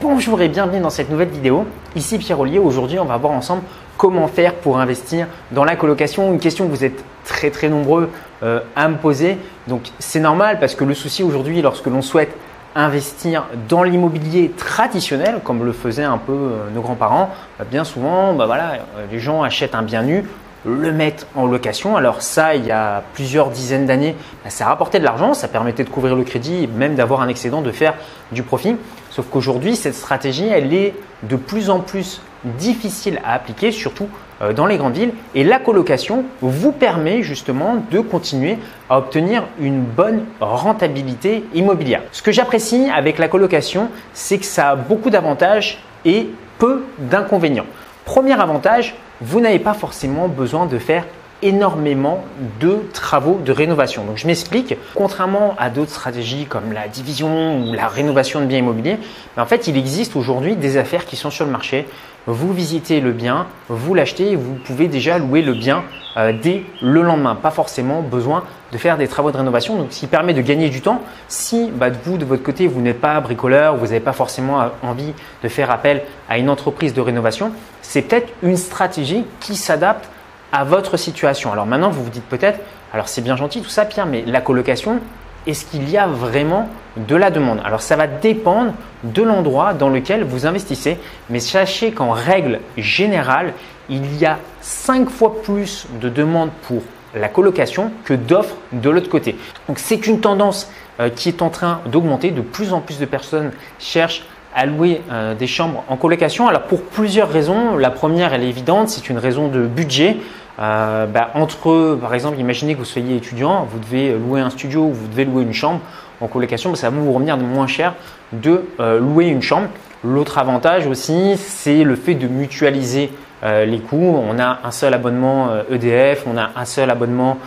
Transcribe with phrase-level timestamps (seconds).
[0.00, 1.66] Bonjour et bienvenue dans cette nouvelle vidéo.
[1.94, 2.58] Ici Pierre Ollier.
[2.58, 3.62] Aujourd'hui, on va voir ensemble
[3.96, 6.32] comment faire pour investir dans la colocation.
[6.32, 8.10] Une question que vous êtes très très nombreux
[8.42, 9.38] euh, à me poser.
[9.68, 12.34] Donc c'est normal parce que le souci aujourd'hui, lorsque l'on souhaite
[12.74, 18.32] investir dans l'immobilier traditionnel, comme le faisaient un peu euh, nos grands-parents, bah, bien souvent,
[18.34, 20.24] bah, euh, les gens achètent un bien nu,
[20.64, 21.96] le mettre en location.
[21.96, 25.84] Alors ça, il y a plusieurs dizaines d'années, bah, ça rapportait de l'argent, ça permettait
[25.84, 27.94] de couvrir le crédit même d'avoir un excédent, de faire
[28.32, 28.76] du profit.
[29.10, 32.20] Sauf qu'aujourd'hui, cette stratégie, elle est de plus en plus
[32.58, 34.08] difficile à appliquer, surtout
[34.42, 35.12] euh, dans les grandes villes.
[35.34, 38.58] Et la colocation vous permet justement de continuer
[38.90, 42.02] à obtenir une bonne rentabilité immobilière.
[42.12, 47.66] Ce que j'apprécie avec la colocation, c'est que ça a beaucoup d'avantages et peu d'inconvénients.
[48.04, 51.06] Premier avantage, vous n'avez pas forcément besoin de faire
[51.42, 52.24] énormément
[52.60, 54.04] de travaux de rénovation.
[54.04, 58.58] Donc je m'explique, contrairement à d'autres stratégies comme la division ou la rénovation de biens
[58.58, 58.98] immobiliers,
[59.36, 61.86] en fait il existe aujourd'hui des affaires qui sont sur le marché.
[62.26, 65.84] Vous visitez le bien, vous l'achetez et vous pouvez déjà louer le bien
[66.16, 67.34] euh, dès le lendemain.
[67.34, 70.70] Pas forcément besoin de faire des travaux de rénovation, donc ce qui permet de gagner
[70.70, 71.02] du temps.
[71.28, 74.68] Si bah, vous, de votre côté, vous n'êtes pas bricoleur, vous n'avez pas forcément euh,
[74.82, 80.08] envie de faire appel à une entreprise de rénovation, c'est peut-être une stratégie qui s'adapte
[80.54, 81.52] à votre situation.
[81.52, 82.60] Alors maintenant, vous vous dites peut-être,
[82.92, 85.00] alors c'est bien gentil tout ça, Pierre, mais la colocation,
[85.48, 87.60] est-ce qu'il y a vraiment de la demande?
[87.64, 90.96] Alors ça va dépendre de l'endroit dans lequel vous investissez,
[91.28, 93.52] mais sachez qu'en règle générale,
[93.88, 96.82] il y a 5 fois plus de demandes pour
[97.16, 99.36] la colocation que d'offres de l'autre côté.
[99.66, 102.30] Donc c'est une tendance euh, qui est en train d'augmenter.
[102.30, 104.22] De plus en plus de personnes cherchent
[104.54, 106.46] à louer euh, des chambres en colocation.
[106.46, 107.76] Alors pour plusieurs raisons.
[107.76, 110.16] La première, elle est évidente, c'est une raison de budget.
[110.58, 114.84] Euh, bah, entre, par exemple, imaginez que vous soyez étudiant, vous devez louer un studio
[114.84, 115.80] ou vous devez louer une chambre
[116.20, 117.94] en colocation, bah, ça va vous revenir moins cher
[118.32, 119.68] de euh, louer une chambre.
[120.04, 123.10] L'autre avantage aussi, c'est le fait de mutualiser
[123.42, 124.16] euh, les coûts.
[124.16, 127.38] On a un seul abonnement EDF, e on a un seul abonnement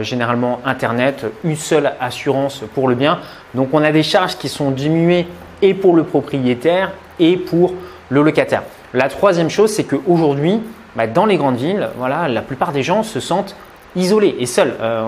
[0.00, 3.20] généralement Internet, une seule assurance pour le bien.
[3.54, 5.28] Donc on a des charges qui sont diminuées
[5.62, 6.90] et pour le propriétaire
[7.20, 7.74] et pour
[8.08, 8.64] le locataire.
[8.92, 10.60] La troisième chose, c'est qu'aujourd'hui,
[10.98, 13.54] bah, dans les grandes villes, voilà, la plupart des gens se sentent
[13.94, 14.74] isolés et seuls.
[14.80, 15.06] Euh,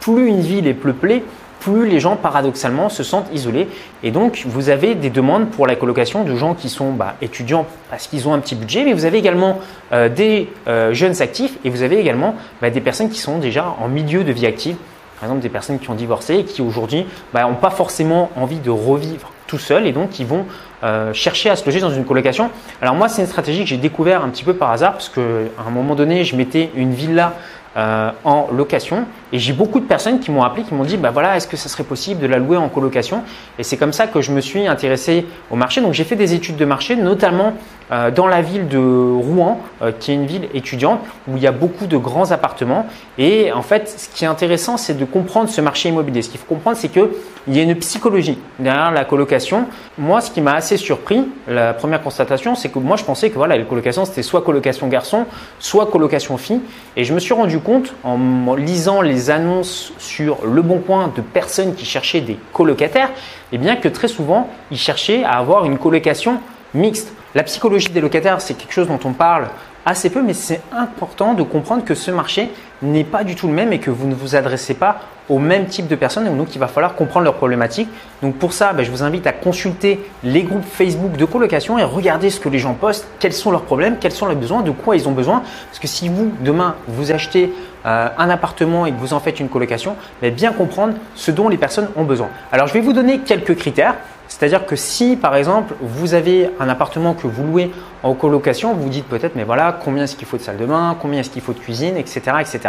[0.00, 1.22] plus une ville est peuplée,
[1.60, 3.68] plus les gens paradoxalement se sentent isolés.
[4.02, 7.66] Et donc, vous avez des demandes pour la colocation de gens qui sont bah, étudiants
[7.90, 9.58] parce qu'ils ont un petit budget, mais vous avez également
[9.92, 13.76] euh, des euh, jeunes actifs et vous avez également bah, des personnes qui sont déjà
[13.82, 14.76] en milieu de vie active.
[15.16, 18.70] Par exemple, des personnes qui ont divorcé et qui aujourd'hui n'ont pas forcément envie de
[18.70, 20.44] revivre tout seul et donc ils vont
[20.84, 22.50] euh, chercher à se loger dans une colocation.
[22.80, 25.20] Alors moi, c'est une stratégie que j'ai découvert un petit peu par hasard parce qu'à
[25.66, 27.34] un moment donné, je mettais une villa
[27.76, 29.04] euh, en location.
[29.32, 31.56] Et j'ai beaucoup de personnes qui m'ont appelé, qui m'ont dit, bah voilà, est-ce que
[31.56, 33.22] ça serait possible de la louer en colocation?
[33.58, 35.80] Et c'est comme ça que je me suis intéressé au marché.
[35.80, 37.52] Donc j'ai fait des études de marché, notamment
[37.92, 39.60] euh, dans la ville de Rouen,
[40.00, 42.86] qui est une ville étudiante où il y a beaucoup de grands appartements.
[43.18, 46.22] Et en fait, ce qui est intéressant, c'est de comprendre ce marché immobilier.
[46.22, 47.08] Ce qu'il faut comprendre, c'est qu'il
[47.48, 49.66] y a une psychologie derrière la colocation.
[49.98, 53.36] Moi, ce qui m'a assez surpris, la première constatation, c'est que moi, je pensais que
[53.36, 55.24] voilà, la colocation, c'était soit colocation garçon,
[55.58, 56.60] soit colocation fille.
[56.94, 61.22] Et je me suis rendu compte en lisant les annonces sur Le Bon Coin de
[61.22, 63.10] personnes qui cherchaient des colocataires,
[63.50, 66.38] eh bien que très souvent, ils cherchaient à avoir une colocation
[66.74, 67.14] mixte.
[67.34, 69.48] La psychologie des locataires, c'est quelque chose dont on parle
[69.88, 72.50] assez peu, mais c'est important de comprendre que ce marché
[72.82, 75.66] n'est pas du tout le même et que vous ne vous adressez pas au même
[75.66, 77.88] type de personnes et donc il va falloir comprendre leurs problématiques.
[78.22, 81.84] Donc pour ça, ben, je vous invite à consulter les groupes Facebook de colocation et
[81.84, 84.70] regarder ce que les gens postent, quels sont leurs problèmes, quels sont leurs besoins, de
[84.70, 85.42] quoi ils ont besoin?
[85.66, 87.52] Parce que si vous, demain, vous achetez
[87.86, 91.48] euh, un appartement et que vous en faites une colocation, ben, bien comprendre ce dont
[91.48, 92.28] les personnes ont besoin.
[92.52, 93.96] Alors je vais vous donner quelques critères.
[94.28, 97.70] C'est-à-dire que si, par exemple, vous avez un appartement que vous louez
[98.02, 100.66] en colocation, vous vous dites peut-être, mais voilà, combien est-ce qu'il faut de salle de
[100.66, 102.20] bain, combien est-ce qu'il faut de cuisine, etc.
[102.40, 102.60] etc.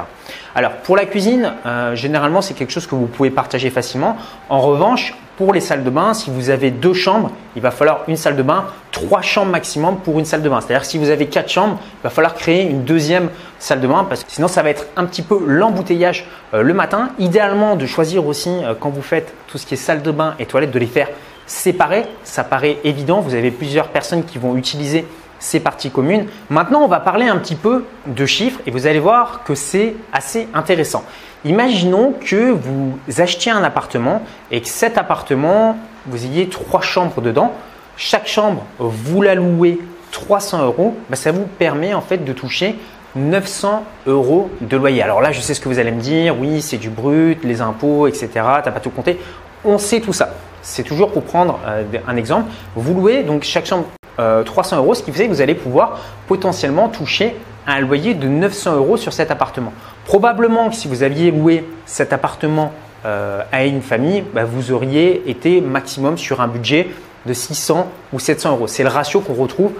[0.55, 4.17] Alors, pour la cuisine, euh, généralement, c'est quelque chose que vous pouvez partager facilement.
[4.49, 8.03] En revanche, pour les salles de bain, si vous avez deux chambres, il va falloir
[8.09, 10.59] une salle de bain, trois chambres maximum pour une salle de bain.
[10.59, 14.03] C'est-à-dire si vous avez quatre chambres, il va falloir créer une deuxième salle de bain
[14.03, 17.11] parce que sinon ça va être un petit peu l'embouteillage euh, le matin.
[17.19, 20.35] Idéalement de choisir aussi euh, quand vous faites tout ce qui est salle de bain
[20.39, 21.07] et toilette de les faire
[21.49, 22.05] séparés.
[22.23, 23.19] Ça paraît évident.
[23.19, 25.05] Vous avez plusieurs personnes qui vont utiliser
[25.39, 26.27] ces parties communes.
[26.49, 29.95] Maintenant, on va parler un petit peu de chiffres et vous allez voir que c'est
[30.13, 31.03] assez intéressant.
[31.45, 37.53] Imaginons que vous achetiez un appartement et que cet appartement, vous ayez trois chambres dedans.
[37.95, 39.79] Chaque chambre, vous la louez
[40.11, 40.95] 300 euros.
[41.09, 42.75] Bah, ça vous permet en fait de toucher
[43.15, 45.01] 900 euros de loyer.
[45.01, 46.37] Alors là, je sais ce que vous allez me dire.
[46.37, 48.29] Oui, c'est du brut, les impôts, etc.
[48.33, 49.19] Tu n'as pas tout compté.
[49.63, 50.29] On sait tout ça.
[50.61, 51.59] C'est toujours pour prendre
[52.07, 52.51] un exemple.
[52.75, 53.85] Vous louez donc chaque chambre
[54.17, 57.35] 300 euros, ce qui fait que vous allez pouvoir potentiellement toucher
[57.67, 59.73] un loyer de 900 euros sur cet appartement.
[60.05, 62.73] Probablement que si vous aviez loué cet appartement
[63.05, 66.89] à une famille, bah, vous auriez été maximum sur un budget
[67.25, 68.67] de 600 ou 700 euros.
[68.67, 69.71] C'est le ratio qu'on retrouve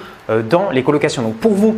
[0.50, 1.22] dans les colocations.
[1.22, 1.78] Donc pour vous,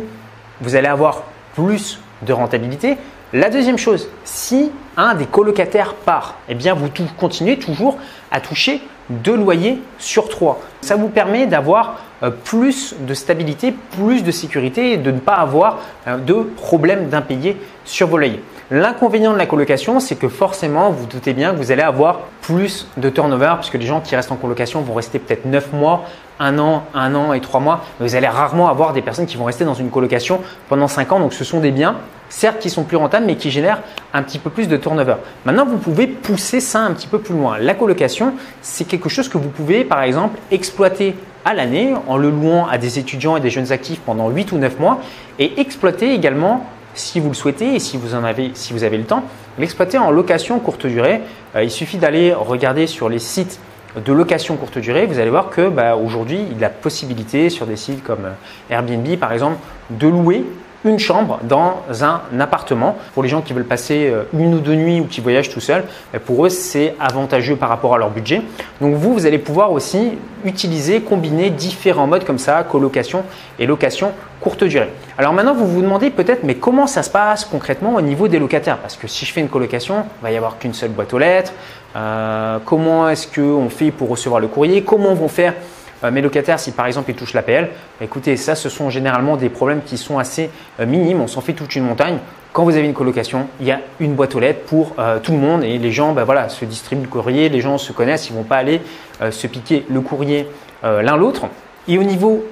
[0.60, 2.96] vous allez avoir plus de rentabilité.
[3.32, 7.98] La deuxième chose, si un des colocataires part, eh bien vous continuez toujours
[8.30, 10.60] à toucher deux loyers sur trois.
[10.80, 15.34] Ça vous permet d'avoir euh, plus de stabilité, plus de sécurité et de ne pas
[15.34, 18.42] avoir euh, de problème d'impayé sur vos loyers.
[18.70, 22.86] L'inconvénient de la colocation, c'est que forcément, vous, doutez bien que vous allez avoir plus
[22.96, 26.04] de turnover puisque les gens qui restent en colocation vont rester peut-être 9 mois,
[26.38, 27.84] 1 an, 1 an et 3 mois.
[28.00, 31.20] vous allez rarement avoir des personnes qui vont rester dans une colocation pendant 5 ans.
[31.20, 31.96] Donc ce sont des biens,
[32.32, 33.82] certes, qui sont plus rentables, mais qui génèrent
[34.12, 35.16] un petit peu plus de turnover.
[35.44, 37.58] Maintenant, vous pouvez pousser ça un petit peu plus loin.
[37.58, 41.14] La colocation, c'est quelque chose que vous pouvez, par exemple, exploiter
[41.44, 44.58] à l'année en le louant à des étudiants et des jeunes actifs pendant 8 ou
[44.58, 45.00] 9 mois
[45.38, 48.98] et exploiter également si vous le souhaitez et si vous en avez, si vous avez
[48.98, 49.24] le temps,
[49.58, 51.20] l'exploiter en location courte durée.
[51.56, 53.60] Euh, il suffit d'aller regarder sur les sites
[53.96, 55.06] de location courte durée.
[55.06, 58.24] Vous allez voir que bah, aujourd'hui, il y a la possibilité sur des sites comme
[58.24, 59.58] euh, Airbnb par exemple
[59.90, 60.44] de louer
[60.84, 62.96] une chambre dans un appartement.
[63.14, 65.60] Pour les gens qui veulent passer euh, une ou deux nuits ou qui voyagent tout
[65.60, 68.42] seuls, bah, pour eux, c'est avantageux par rapport à leur budget.
[68.80, 70.12] Donc vous, vous allez pouvoir aussi
[70.44, 73.22] utiliser, combiner différents modes comme ça, colocation
[73.58, 74.90] et location courte durée.
[75.18, 78.40] Alors maintenant, vous vous demandez peut-être, mais comment ça se passe concrètement au niveau des
[78.40, 78.78] locataires?
[78.78, 81.18] Parce que si je fais une colocation, il va y avoir qu'une seule boîte aux
[81.18, 81.52] lettres.
[81.94, 84.82] Euh, comment est-ce qu'on fait pour recevoir le courrier?
[84.82, 85.54] Comment vont faire
[86.04, 87.70] euh, mes locataires, si par exemple ils touchent l'APL,
[88.00, 90.50] écoutez, ça ce sont généralement des problèmes qui sont assez
[90.80, 92.18] euh, minimes, on s'en fait toute une montagne.
[92.52, 95.32] Quand vous avez une colocation, il y a une boîte aux lettres pour euh, tout
[95.32, 98.28] le monde et les gens ben voilà, se distribuent le courrier, les gens se connaissent,
[98.28, 98.82] ils ne vont pas aller
[99.30, 100.48] se piquer le courrier
[100.82, 101.46] l'un l'autre.
[101.86, 102.44] Et au niveau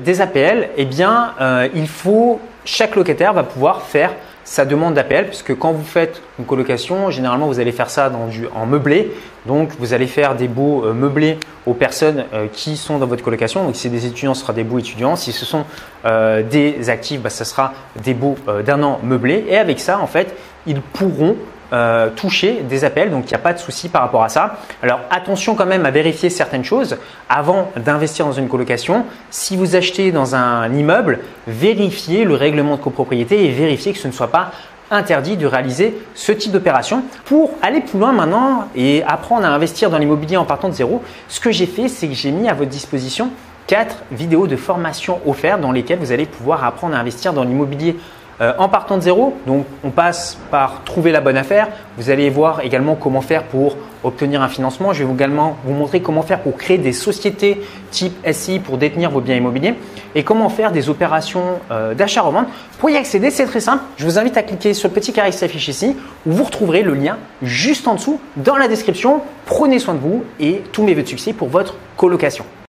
[0.00, 1.32] des APL, eh bien,
[1.74, 4.12] il faut, chaque locataire va pouvoir faire
[4.48, 8.28] sa demande d'appel, puisque quand vous faites une colocation, généralement vous allez faire ça dans
[8.28, 9.12] du, en meublé.
[9.44, 11.36] Donc vous allez faire des baux euh, meublés
[11.66, 13.62] aux personnes euh, qui sont dans votre colocation.
[13.64, 15.16] Donc si c'est des étudiants, ce sera des baux étudiants.
[15.16, 15.66] Si ce sont
[16.06, 19.44] euh, des actifs, bah, ce sera des baux d'un an meublés.
[19.50, 20.34] Et avec ça, en fait,
[20.66, 21.36] ils pourront
[21.72, 24.56] euh, toucher des appels, donc il n'y a pas de souci par rapport à ça.
[24.82, 26.96] Alors attention quand même à vérifier certaines choses
[27.28, 29.04] avant d'investir dans une colocation.
[29.30, 34.08] Si vous achetez dans un immeuble, vérifiez le règlement de copropriété et vérifiez que ce
[34.08, 34.52] ne soit pas
[34.90, 37.02] interdit de réaliser ce type d'opération.
[37.24, 41.02] Pour aller plus loin maintenant et apprendre à investir dans l'immobilier en partant de zéro,
[41.28, 43.30] ce que j'ai fait, c'est que j'ai mis à votre disposition
[43.66, 47.96] quatre vidéos de formation offertes dans lesquelles vous allez pouvoir apprendre à investir dans l'immobilier
[48.40, 51.68] euh, en partant de zéro, donc on passe par trouver la bonne affaire.
[51.96, 54.92] Vous allez voir également comment faire pour obtenir un financement.
[54.92, 59.10] Je vais également vous montrer comment faire pour créer des sociétés type SI pour détenir
[59.10, 59.74] vos biens immobiliers
[60.14, 62.46] et comment faire des opérations euh, d'achat-revente.
[62.78, 63.82] Pour y accéder, c'est très simple.
[63.96, 65.96] Je vous invite à cliquer sur le petit carré qui s'affiche ici
[66.26, 69.20] où vous retrouverez le lien juste en dessous dans la description.
[69.46, 72.44] Prenez soin de vous et tous mes vœux de succès pour votre colocation.